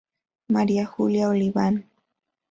María 0.47 0.87
Julia 0.87 1.29
Oliván. 1.29 1.87